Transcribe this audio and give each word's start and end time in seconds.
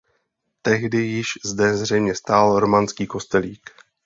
Tehdy 0.61 0.97
již 0.97 1.27
zde 1.45 1.77
zřejmě 1.77 2.15
stál 2.15 2.59
románský 2.59 3.07
kostelík. 3.07 3.69